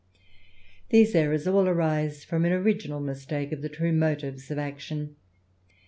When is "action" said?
4.57-5.15